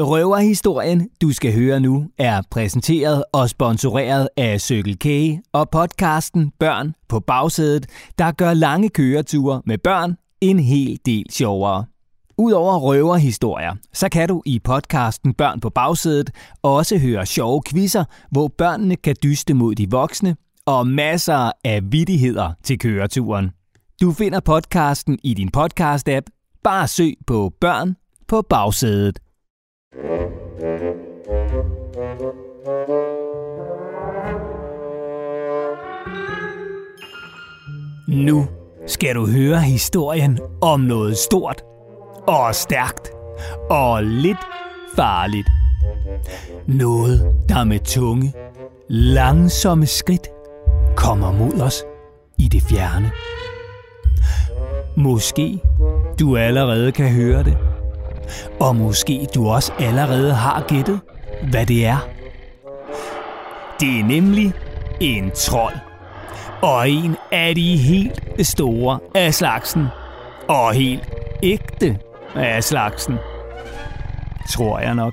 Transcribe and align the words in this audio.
Røverhistorien, 0.00 1.08
du 1.22 1.32
skal 1.32 1.54
høre 1.54 1.80
nu, 1.80 2.06
er 2.18 2.42
præsenteret 2.50 3.24
og 3.32 3.50
sponsoreret 3.50 4.28
af 4.36 4.60
Circle 4.60 4.96
K 4.96 5.06
og 5.52 5.70
podcasten 5.70 6.52
Børn 6.58 6.94
på 7.08 7.20
bagsædet, 7.20 7.86
der 8.18 8.32
gør 8.32 8.54
lange 8.54 8.88
køreture 8.88 9.62
med 9.66 9.78
børn 9.78 10.16
en 10.40 10.58
hel 10.58 10.98
del 11.06 11.26
sjovere. 11.30 11.84
Udover 12.36 12.78
røverhistorier, 12.78 13.74
så 13.92 14.08
kan 14.08 14.28
du 14.28 14.42
i 14.46 14.58
podcasten 14.58 15.34
Børn 15.34 15.60
på 15.60 15.70
bagsædet 15.70 16.30
også 16.62 16.98
høre 16.98 17.26
sjove 17.26 17.62
quizzer, 17.68 18.04
hvor 18.30 18.48
børnene 18.58 18.96
kan 18.96 19.16
dyste 19.22 19.54
mod 19.54 19.74
de 19.74 19.90
voksne, 19.90 20.36
og 20.66 20.86
masser 20.86 21.50
af 21.64 21.80
vittigheder 21.92 22.52
til 22.62 22.78
køreturen. 22.78 23.50
Du 24.00 24.12
finder 24.12 24.40
podcasten 24.40 25.18
i 25.24 25.34
din 25.34 25.50
podcast-app. 25.56 26.58
Bare 26.64 26.88
søg 26.88 27.14
på 27.26 27.52
Børn 27.60 27.96
på 28.28 28.42
bagsædet. 28.42 29.18
Nu 38.08 38.46
skal 38.86 39.14
du 39.14 39.26
høre 39.26 39.60
historien 39.60 40.38
om 40.60 40.80
noget 40.80 41.16
stort 41.16 41.62
og 42.26 42.54
stærkt 42.54 43.10
og 43.70 44.04
lidt 44.04 44.46
farligt. 44.96 45.48
Noget, 46.66 47.34
der 47.48 47.64
med 47.64 47.78
tunge, 47.78 48.32
langsomme 48.88 49.86
skridt 49.86 50.28
kommer 50.96 51.32
mod 51.32 51.60
os 51.60 51.84
i 52.38 52.48
det 52.48 52.62
fjerne. 52.62 53.10
Måske 54.96 55.60
du 56.20 56.36
allerede 56.36 56.92
kan 56.92 57.10
høre 57.10 57.42
det. 57.42 57.56
Og 58.60 58.76
måske 58.76 59.26
du 59.34 59.48
også 59.48 59.72
allerede 59.78 60.34
har 60.34 60.64
gættet, 60.68 61.00
hvad 61.50 61.66
det 61.66 61.86
er. 61.86 62.08
Det 63.80 64.00
er 64.00 64.04
nemlig 64.04 64.52
en 65.00 65.30
trold. 65.34 65.74
Og 66.62 66.90
en 66.90 67.16
af 67.32 67.54
de 67.54 67.76
helt 67.76 68.46
store 68.46 68.98
af 69.14 69.34
slagsen. 69.34 69.86
Og 70.48 70.72
helt 70.72 71.08
ægte 71.42 71.98
af 72.34 72.64
slagsen. 72.64 73.16
Tror 74.50 74.78
jeg 74.78 74.94
nok. 74.94 75.12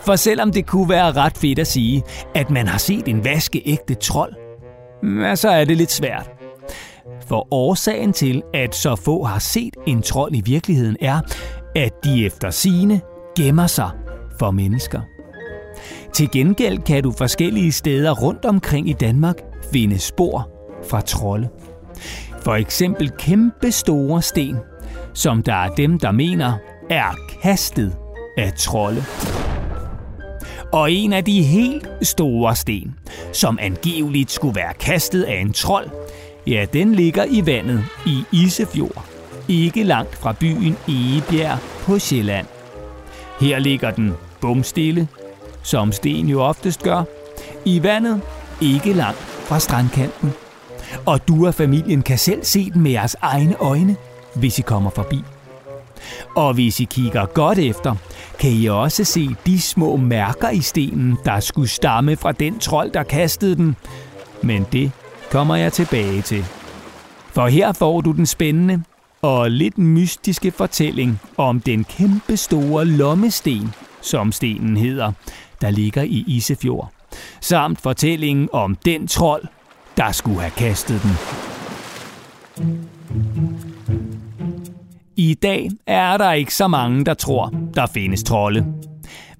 For 0.00 0.16
selvom 0.16 0.52
det 0.52 0.66
kunne 0.66 0.88
være 0.88 1.12
ret 1.12 1.38
fedt 1.38 1.58
at 1.58 1.66
sige, 1.66 2.02
at 2.34 2.50
man 2.50 2.66
har 2.66 2.78
set 2.78 3.08
en 3.08 3.24
vaskeægte 3.24 3.94
trold, 3.94 4.32
så 5.36 5.48
er 5.48 5.64
det 5.64 5.76
lidt 5.76 5.92
svært. 5.92 6.30
For 7.28 7.48
årsagen 7.50 8.12
til, 8.12 8.42
at 8.54 8.74
så 8.74 8.96
få 8.96 9.24
har 9.24 9.38
set 9.38 9.76
en 9.86 10.02
trold 10.02 10.34
i 10.34 10.40
virkeligheden, 10.44 10.96
er, 11.00 11.20
at 11.74 11.92
de 12.04 12.26
efter 12.26 12.50
sine 12.50 13.00
gemmer 13.36 13.66
sig 13.66 13.90
for 14.38 14.50
mennesker. 14.50 15.00
Til 16.14 16.30
gengæld 16.30 16.78
kan 16.78 17.02
du 17.02 17.12
forskellige 17.12 17.72
steder 17.72 18.12
rundt 18.12 18.44
omkring 18.44 18.88
i 18.88 18.92
Danmark 18.92 19.36
finde 19.72 19.98
spor 19.98 20.50
fra 20.88 21.00
trolde. 21.00 21.48
For 22.42 22.54
eksempel 22.54 23.10
kæmpe 23.10 23.70
store 23.70 24.22
sten, 24.22 24.56
som 25.14 25.42
der 25.42 25.54
er 25.54 25.74
dem, 25.74 25.98
der 25.98 26.10
mener 26.10 26.52
er 26.90 27.16
kastet 27.42 27.96
af 28.38 28.52
trolde. 28.52 29.04
Og 30.72 30.92
en 30.92 31.12
af 31.12 31.24
de 31.24 31.42
helt 31.42 31.88
store 32.02 32.56
sten, 32.56 32.94
som 33.32 33.58
angiveligt 33.60 34.30
skulle 34.30 34.56
være 34.56 34.74
kastet 34.74 35.22
af 35.22 35.40
en 35.40 35.52
trold, 35.52 35.90
ja, 36.46 36.66
den 36.72 36.94
ligger 36.94 37.24
i 37.24 37.46
vandet 37.46 37.84
i 38.06 38.24
Isefjord, 38.32 39.11
ikke 39.52 39.82
langt 39.82 40.16
fra 40.16 40.32
byen 40.32 40.76
Egebjerg 40.88 41.58
på 41.82 41.98
Sjælland. 41.98 42.46
Her 43.40 43.58
ligger 43.58 43.90
den 43.90 44.14
bumstille, 44.40 45.08
som 45.62 45.92
sten 45.92 46.28
jo 46.28 46.42
oftest 46.42 46.82
gør, 46.82 47.04
i 47.64 47.82
vandet 47.82 48.20
ikke 48.60 48.92
langt 48.92 49.18
fra 49.18 49.60
strandkanten. 49.60 50.32
Og 51.06 51.28
du 51.28 51.46
og 51.46 51.54
familien 51.54 52.02
kan 52.02 52.18
selv 52.18 52.44
se 52.44 52.70
den 52.70 52.82
med 52.82 52.90
jeres 52.90 53.16
egne 53.20 53.56
øjne, 53.56 53.96
hvis 54.34 54.58
I 54.58 54.62
kommer 54.62 54.90
forbi. 54.90 55.24
Og 56.36 56.54
hvis 56.54 56.80
I 56.80 56.84
kigger 56.84 57.26
godt 57.26 57.58
efter, 57.58 57.94
kan 58.38 58.50
I 58.50 58.66
også 58.66 59.04
se 59.04 59.28
de 59.46 59.60
små 59.60 59.96
mærker 59.96 60.50
i 60.50 60.60
stenen, 60.60 61.18
der 61.24 61.40
skulle 61.40 61.68
stamme 61.68 62.16
fra 62.16 62.32
den 62.32 62.58
trold, 62.58 62.90
der 62.90 63.02
kastede 63.02 63.56
den. 63.56 63.76
Men 64.42 64.66
det 64.72 64.92
kommer 65.30 65.56
jeg 65.56 65.72
tilbage 65.72 66.22
til. 66.22 66.44
For 67.32 67.46
her 67.46 67.72
får 67.72 68.00
du 68.00 68.12
den 68.12 68.26
spændende 68.26 68.82
og 69.22 69.50
lidt 69.50 69.78
mystiske 69.78 70.50
fortælling 70.50 71.20
om 71.36 71.60
den 71.60 71.84
kæmpe 71.84 72.36
store 72.36 72.84
lommesten, 72.84 73.74
som 74.00 74.32
stenen 74.32 74.76
hedder, 74.76 75.12
der 75.60 75.70
ligger 75.70 76.02
i 76.02 76.24
Isefjord. 76.26 76.92
Samt 77.40 77.80
fortællingen 77.80 78.48
om 78.52 78.76
den 78.84 79.06
trold, 79.06 79.44
der 79.96 80.12
skulle 80.12 80.40
have 80.40 80.50
kastet 80.50 81.02
den. 81.02 81.10
I 85.16 85.34
dag 85.34 85.70
er 85.86 86.16
der 86.16 86.32
ikke 86.32 86.54
så 86.54 86.68
mange, 86.68 87.04
der 87.04 87.14
tror, 87.14 87.52
der 87.74 87.86
findes 87.86 88.22
trolde. 88.22 88.66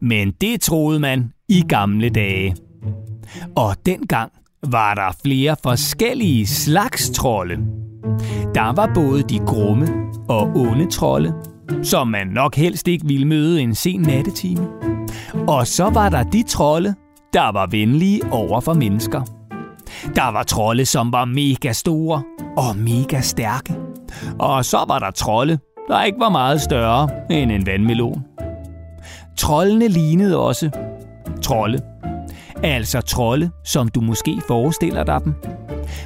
Men 0.00 0.30
det 0.40 0.60
troede 0.60 1.00
man 1.00 1.32
i 1.48 1.62
gamle 1.68 2.08
dage. 2.08 2.56
Og 3.56 3.76
dengang 3.86 4.32
var 4.66 4.94
der 4.94 5.16
flere 5.22 5.56
forskellige 5.62 6.46
slags 6.46 7.10
trolde. 7.10 7.81
Der 8.54 8.72
var 8.72 8.90
både 8.94 9.22
de 9.22 9.38
grumme 9.38 9.88
og 10.28 10.42
onde 10.54 10.90
trolde, 10.90 11.34
som 11.82 12.08
man 12.08 12.26
nok 12.26 12.56
helst 12.56 12.88
ikke 12.88 13.06
ville 13.06 13.26
møde 13.26 13.60
en 13.60 13.74
sen 13.74 14.00
nattetime. 14.00 14.68
Og 15.48 15.66
så 15.66 15.90
var 15.90 16.08
der 16.08 16.22
de 16.22 16.42
trolde, 16.42 16.94
der 17.32 17.52
var 17.52 17.66
venlige 17.66 18.20
over 18.30 18.60
for 18.60 18.72
mennesker. 18.74 19.22
Der 20.14 20.32
var 20.32 20.42
trolde, 20.42 20.86
som 20.86 21.12
var 21.12 21.24
mega 21.24 21.72
store 21.72 22.22
og 22.56 22.76
mega 22.76 23.20
stærke. 23.20 23.74
Og 24.38 24.64
så 24.64 24.84
var 24.88 24.98
der 24.98 25.10
trolde, 25.10 25.58
der 25.88 26.02
ikke 26.02 26.20
var 26.20 26.28
meget 26.28 26.60
større 26.60 27.08
end 27.30 27.52
en 27.52 27.66
vandmelon. 27.66 28.24
Trollene 29.38 29.88
lignede 29.88 30.38
også 30.38 30.70
trolde. 31.42 31.78
Altså 32.62 33.00
trolde, 33.00 33.50
som 33.64 33.88
du 33.88 34.00
måske 34.00 34.40
forestiller 34.48 35.04
dig 35.04 35.20
dem. 35.24 35.34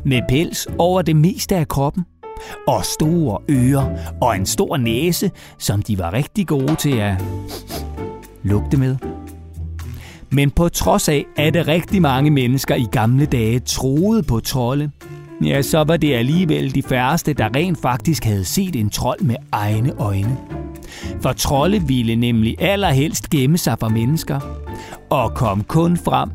Med 0.04 0.20
pels 0.28 0.66
over 0.78 1.02
det 1.02 1.16
meste 1.16 1.56
af 1.56 1.68
kroppen. 1.68 2.04
Og 2.66 2.84
store 2.84 3.38
ører 3.50 3.98
og 4.20 4.36
en 4.36 4.46
stor 4.46 4.76
næse, 4.76 5.30
som 5.58 5.82
de 5.82 5.98
var 5.98 6.12
rigtig 6.12 6.46
gode 6.46 6.76
til 6.76 6.96
at 6.96 7.14
lugte 8.42 8.76
med. 8.76 8.96
Men 10.30 10.50
på 10.50 10.68
trods 10.68 11.08
af, 11.08 11.24
at 11.36 11.54
det 11.54 11.68
rigtig 11.68 12.02
mange 12.02 12.30
mennesker 12.30 12.74
i 12.74 12.86
gamle 12.92 13.26
dage 13.26 13.58
troede 13.58 14.22
på 14.22 14.40
trolde, 14.40 14.90
ja, 15.44 15.62
så 15.62 15.84
var 15.84 15.96
det 15.96 16.14
alligevel 16.14 16.74
de 16.74 16.82
færreste, 16.82 17.32
der 17.32 17.56
rent 17.56 17.80
faktisk 17.82 18.24
havde 18.24 18.44
set 18.44 18.76
en 18.76 18.90
trold 18.90 19.20
med 19.20 19.36
egne 19.52 19.92
øjne. 19.98 20.36
For 21.20 21.32
trolde 21.32 21.82
ville 21.82 22.16
nemlig 22.16 22.62
allerhelst 22.62 23.30
gemme 23.30 23.58
sig 23.58 23.76
for 23.80 23.88
mennesker, 23.88 24.40
og 25.10 25.34
kom 25.34 25.64
kun 25.64 25.96
frem, 25.96 26.30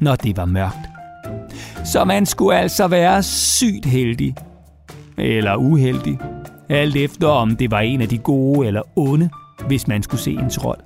når 0.00 0.16
det 0.16 0.36
var 0.36 0.44
mørkt. 0.44 0.93
Så 1.84 2.04
man 2.04 2.26
skulle 2.26 2.58
altså 2.58 2.88
være 2.88 3.22
sygt 3.22 3.86
heldig, 3.86 4.34
eller 5.18 5.56
uheldig, 5.56 6.18
alt 6.68 6.96
efter 6.96 7.28
om 7.28 7.56
det 7.56 7.70
var 7.70 7.80
en 7.80 8.00
af 8.00 8.08
de 8.08 8.18
gode 8.18 8.66
eller 8.66 8.82
onde, 8.96 9.30
hvis 9.66 9.88
man 9.88 10.02
skulle 10.02 10.20
se 10.20 10.30
en 10.30 10.50
trold. 10.50 10.80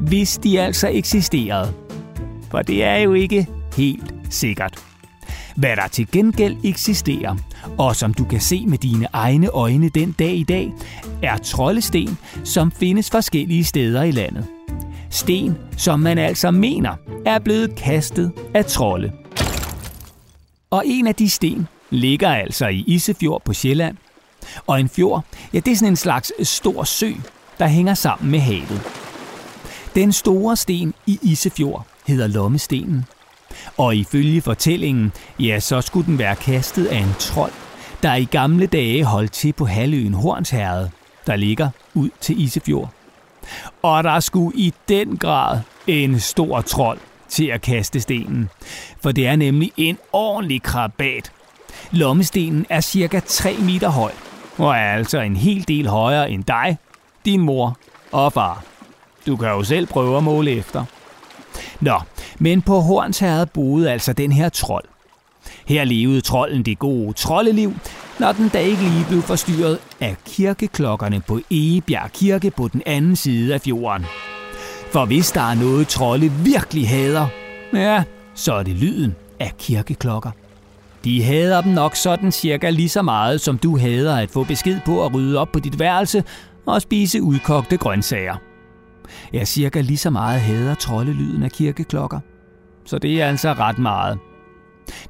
Hvis 0.00 0.38
de 0.38 0.60
altså 0.60 0.88
eksisterede. 0.92 1.72
For 2.50 2.62
det 2.62 2.84
er 2.84 2.96
jo 2.96 3.12
ikke 3.12 3.46
helt 3.76 4.14
sikkert. 4.30 4.78
Hvad 5.56 5.76
der 5.76 5.88
til 5.88 6.10
gengæld 6.12 6.56
eksisterer, 6.64 7.36
og 7.78 7.96
som 7.96 8.14
du 8.14 8.24
kan 8.24 8.40
se 8.40 8.66
med 8.66 8.78
dine 8.78 9.06
egne 9.12 9.48
øjne 9.48 9.88
den 9.88 10.14
dag 10.18 10.34
i 10.34 10.44
dag, 10.44 10.72
er 11.22 11.36
troldesten, 11.36 12.18
som 12.44 12.72
findes 12.72 13.10
forskellige 13.10 13.64
steder 13.64 14.02
i 14.02 14.10
landet. 14.10 14.46
Sten, 15.10 15.56
som 15.76 16.00
man 16.00 16.18
altså 16.18 16.50
mener 16.50 16.94
er 17.26 17.38
blevet 17.38 17.76
kastet 17.76 18.32
af 18.54 18.64
trolde. 18.64 19.12
Og 20.74 20.86
en 20.86 21.06
af 21.06 21.14
de 21.14 21.30
sten 21.30 21.68
ligger 21.90 22.28
altså 22.28 22.66
i 22.66 22.84
Isefjord 22.86 23.42
på 23.44 23.52
Sjælland. 23.52 23.96
Og 24.66 24.80
en 24.80 24.88
fjord, 24.88 25.24
ja 25.52 25.58
det 25.58 25.72
er 25.72 25.76
sådan 25.76 25.92
en 25.92 25.96
slags 25.96 26.32
stor 26.48 26.84
sø, 26.84 27.10
der 27.58 27.66
hænger 27.66 27.94
sammen 27.94 28.30
med 28.30 28.38
havet. 28.38 28.82
Den 29.94 30.12
store 30.12 30.56
sten 30.56 30.94
i 31.06 31.18
Isefjord 31.22 31.86
hedder 32.06 32.26
Lommestenen. 32.26 33.04
Og 33.76 33.96
ifølge 33.96 34.42
fortællingen, 34.42 35.12
ja, 35.40 35.60
så 35.60 35.80
skulle 35.80 36.06
den 36.06 36.18
være 36.18 36.36
kastet 36.36 36.86
af 36.86 36.98
en 36.98 37.14
trold, 37.18 37.52
der 38.02 38.14
i 38.14 38.24
gamle 38.24 38.66
dage 38.66 39.04
holdt 39.04 39.32
til 39.32 39.52
på 39.52 39.66
halvøen 39.66 40.14
Hornsherred, 40.14 40.88
der 41.26 41.36
ligger 41.36 41.70
ud 41.94 42.10
til 42.20 42.40
Isefjord. 42.40 42.90
Og 43.82 44.04
der 44.04 44.20
skulle 44.20 44.58
i 44.58 44.72
den 44.88 45.16
grad 45.16 45.60
en 45.86 46.20
stor 46.20 46.60
trold 46.60 46.98
til 47.34 47.46
at 47.46 47.62
kaste 47.62 48.00
stenen. 48.00 48.50
For 49.02 49.12
det 49.12 49.26
er 49.26 49.36
nemlig 49.36 49.72
en 49.76 49.98
ordentlig 50.12 50.62
krabat. 50.62 51.32
Lommestenen 51.90 52.66
er 52.68 52.80
cirka 52.80 53.20
3 53.26 53.56
meter 53.60 53.88
høj, 53.88 54.12
og 54.58 54.70
er 54.70 54.92
altså 54.92 55.20
en 55.20 55.36
hel 55.36 55.68
del 55.68 55.88
højere 55.88 56.30
end 56.30 56.44
dig, 56.44 56.76
din 57.24 57.40
mor 57.40 57.78
og 58.12 58.32
far. 58.32 58.64
Du 59.26 59.36
kan 59.36 59.48
jo 59.48 59.62
selv 59.62 59.86
prøve 59.86 60.16
at 60.16 60.22
måle 60.22 60.50
efter. 60.50 60.84
Nå, 61.80 62.00
men 62.38 62.62
på 62.62 62.80
Hornsherred 62.80 63.46
boede 63.46 63.92
altså 63.92 64.12
den 64.12 64.32
her 64.32 64.48
trold. 64.48 64.84
Her 65.66 65.84
levede 65.84 66.20
trolden 66.20 66.62
det 66.62 66.78
gode 66.78 67.12
troldeliv, 67.12 67.74
når 68.18 68.32
den 68.32 68.48
da 68.48 68.58
ikke 68.58 68.82
lige 68.82 69.04
blev 69.08 69.22
forstyrret 69.22 69.78
af 70.00 70.16
kirkeklokkerne 70.26 71.20
på 71.20 71.40
Egebjerg 71.50 72.12
Kirke 72.12 72.50
på 72.50 72.68
den 72.68 72.82
anden 72.86 73.16
side 73.16 73.54
af 73.54 73.60
fjorden. 73.60 74.06
For 74.94 75.04
hvis 75.04 75.32
der 75.32 75.40
er 75.40 75.54
noget 75.54 75.88
trolde 75.88 76.32
virkelig 76.32 76.88
hader, 76.88 77.26
ja, 77.72 78.04
så 78.34 78.54
er 78.54 78.62
det 78.62 78.76
lyden 78.76 79.14
af 79.40 79.52
kirkeklokker. 79.58 80.30
De 81.04 81.22
hader 81.22 81.60
dem 81.60 81.72
nok 81.72 81.96
sådan 81.96 82.32
cirka 82.32 82.70
lige 82.70 82.88
så 82.88 83.02
meget, 83.02 83.40
som 83.40 83.58
du 83.58 83.78
hader 83.78 84.16
at 84.16 84.30
få 84.30 84.44
besked 84.44 84.80
på 84.84 85.06
at 85.06 85.14
rydde 85.14 85.38
op 85.38 85.52
på 85.52 85.58
dit 85.58 85.78
værelse 85.78 86.24
og 86.66 86.82
spise 86.82 87.22
udkogte 87.22 87.76
grøntsager. 87.76 88.36
Ja, 89.32 89.44
cirka 89.44 89.80
lige 89.80 89.96
så 89.96 90.10
meget 90.10 90.40
hader 90.40 90.74
troldelyden 90.74 91.42
af 91.42 91.50
kirkeklokker. 91.50 92.20
Så 92.84 92.98
det 92.98 93.22
er 93.22 93.26
altså 93.26 93.52
ret 93.52 93.78
meget. 93.78 94.18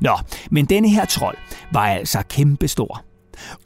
Nå, 0.00 0.18
men 0.50 0.64
denne 0.64 0.88
her 0.88 1.04
trold 1.04 1.36
var 1.72 1.86
altså 1.86 2.22
kæmpestor. 2.28 3.04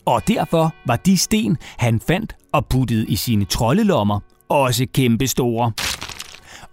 Og 0.05 0.29
derfor 0.29 0.75
var 0.87 0.97
de 0.97 1.19
sten, 1.19 1.57
han 1.77 2.01
fandt 2.01 2.37
og 2.53 2.67
puttede 2.67 3.07
i 3.07 3.17
sine 3.17 3.45
troldelommer, 3.45 4.21
også 4.49 4.87
kæmpestore. 4.95 5.73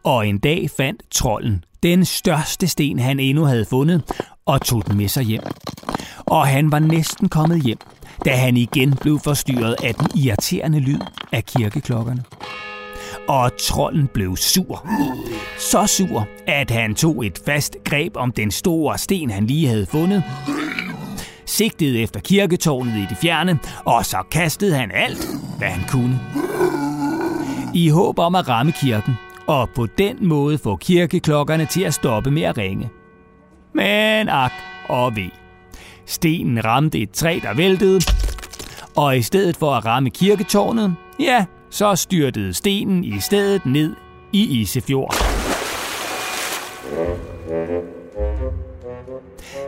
Og 0.05 0.27
en 0.27 0.37
dag 0.37 0.69
fandt 0.77 1.03
trolden 1.11 1.63
den 1.83 2.05
største 2.05 2.67
sten, 2.67 2.99
han 2.99 3.19
endnu 3.19 3.43
havde 3.43 3.65
fundet, 3.65 4.03
og 4.45 4.61
tog 4.61 4.87
den 4.87 4.97
med 4.97 5.07
sig 5.07 5.23
hjem. 5.23 5.41
Og 6.19 6.47
han 6.47 6.71
var 6.71 6.79
næsten 6.79 7.29
kommet 7.29 7.61
hjem, 7.61 7.77
da 8.25 8.35
han 8.35 8.57
igen 8.57 8.95
blev 9.01 9.19
forstyrret 9.19 9.75
af 9.83 9.95
den 9.95 10.07
irriterende 10.15 10.79
lyd 10.79 10.99
af 11.31 11.45
kirkeklokkerne. 11.45 12.23
Og 13.27 13.51
trolden 13.59 14.07
blev 14.07 14.37
sur. 14.37 14.87
Så 15.59 15.87
sur, 15.87 16.27
at 16.47 16.71
han 16.71 16.95
tog 16.95 17.25
et 17.25 17.41
fast 17.45 17.77
greb 17.83 18.17
om 18.17 18.31
den 18.31 18.51
store 18.51 18.97
sten, 18.97 19.29
han 19.29 19.47
lige 19.47 19.67
havde 19.67 19.85
fundet, 19.85 20.23
sigtede 21.45 21.99
efter 21.99 22.19
kirketårnet 22.19 22.97
i 22.97 23.05
det 23.09 23.17
fjerne, 23.17 23.59
og 23.85 24.05
så 24.05 24.17
kastede 24.31 24.75
han 24.75 24.91
alt, 24.93 25.27
hvad 25.57 25.67
han 25.67 25.87
kunne. 25.89 26.19
I 27.73 27.89
håb 27.89 28.19
om 28.19 28.35
at 28.35 28.49
ramme 28.49 28.71
kirken, 28.71 29.13
og 29.47 29.69
på 29.69 29.85
den 29.85 30.27
måde 30.27 30.57
få 30.57 30.75
kirkeklokkerne 30.75 31.65
til 31.65 31.83
at 31.83 31.93
stoppe 31.93 32.31
med 32.31 32.43
at 32.43 32.57
ringe. 32.57 32.89
Men 33.73 34.29
ak 34.29 34.51
og 34.89 35.15
ved. 35.15 35.29
Stenen 36.05 36.65
ramte 36.65 36.99
et 36.99 37.11
træ, 37.11 37.39
der 37.43 37.53
væltede, 37.53 38.01
og 38.95 39.17
i 39.17 39.21
stedet 39.21 39.57
for 39.57 39.73
at 39.73 39.85
ramme 39.85 40.09
kirketårnet, 40.09 40.95
ja, 41.19 41.45
så 41.69 41.95
styrtede 41.95 42.53
stenen 42.53 43.03
i 43.03 43.19
stedet 43.19 43.65
ned 43.65 43.95
i 44.33 44.61
Isefjord. 44.61 45.15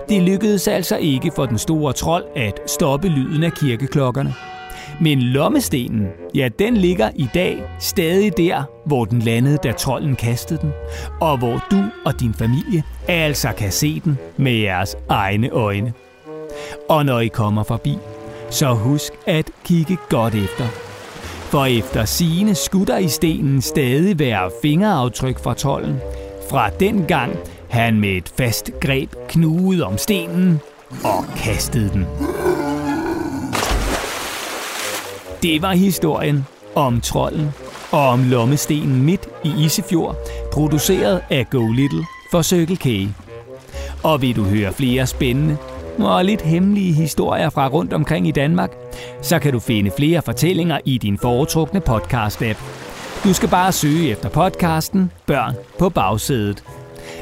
Det 0.10 0.22
lykkedes 0.22 0.68
altså 0.68 0.98
ikke 0.98 1.32
for 1.36 1.46
den 1.46 1.58
store 1.58 1.94
trold 1.94 2.26
at 2.36 2.60
stoppe 2.66 3.08
lyden 3.08 3.44
af 3.44 3.52
kirkeklokkerne. 3.52 4.34
Men 5.02 5.22
lommestenen, 5.22 6.08
ja, 6.36 6.50
den 6.60 6.78
ligger 6.78 7.10
i 7.16 7.28
dag 7.34 7.58
stadig 7.80 8.38
der, 8.38 8.64
hvor 8.86 9.06
den 9.06 9.20
landede, 9.20 9.58
da 9.64 9.72
trolden 9.72 10.16
kastede 10.16 10.60
den, 10.62 10.72
og 11.22 11.38
hvor 11.38 11.66
du 11.72 11.84
og 12.06 12.20
din 12.20 12.34
familie 12.34 12.84
altså 13.08 13.52
kan 13.58 13.72
se 13.72 14.00
den 14.00 14.18
med 14.38 14.54
jeres 14.54 14.96
egne 15.10 15.50
øjne. 15.50 15.94
Og 16.90 17.06
når 17.06 17.20
I 17.20 17.28
kommer 17.28 17.64
forbi, 17.64 17.98
så 18.50 18.74
husk 18.74 19.14
at 19.26 19.46
kigge 19.66 19.98
godt 20.10 20.36
efter. 20.36 20.66
For 21.50 21.66
efter 21.66 22.06
sine 22.06 22.56
skutter 22.56 22.98
i 22.98 23.08
stenen 23.08 23.62
stadig 23.62 24.20
være 24.20 24.52
fingeraftryk 24.62 25.40
fra 25.40 25.54
trolden, 25.54 26.00
fra 26.50 26.70
den 26.70 27.06
gang 27.06 27.36
han 27.70 28.00
med 28.00 28.10
et 28.10 28.32
fast 28.38 28.72
greb 28.82 29.10
knugede 29.30 29.84
om 29.86 29.98
stenen 29.98 30.60
og 31.04 31.26
kastede 31.38 31.90
den. 31.90 32.06
Det 35.42 35.62
var 35.62 35.74
historien 35.74 36.46
om 36.76 37.02
trolden 37.02 37.50
og 37.92 38.08
om 38.08 38.24
lommestenen 38.24 39.04
midt 39.04 39.28
i 39.44 39.54
Isefjord, 39.66 40.16
produceret 40.52 41.22
af 41.30 41.50
Go 41.50 41.72
Little 41.72 42.04
for 42.32 42.42
Circle 42.42 42.78
K. 42.78 42.88
Og 44.04 44.22
vil 44.22 44.36
du 44.36 44.44
høre 44.44 44.74
flere 44.74 45.08
spændende 45.08 45.58
og 46.00 46.26
lidt 46.26 46.42
hemmelige 46.42 46.94
historier 46.94 47.50
fra 47.50 47.68
rundt 47.68 47.94
omkring 47.94 48.28
i 48.28 48.32
Danmark, 48.32 48.72
så 49.22 49.40
kan 49.40 49.54
du 49.54 49.60
finde 49.60 49.92
flere 49.98 50.22
fortællinger 50.22 50.80
i 50.86 50.98
din 50.98 51.18
foretrukne 51.18 51.82
podcast-app. 51.90 52.58
Du 53.24 53.34
skal 53.34 53.50
bare 53.50 53.72
søge 53.72 54.10
efter 54.10 54.30
podcasten 54.30 55.12
Børn 55.26 55.56
på 55.80 55.90
bagsædet. 55.90 56.64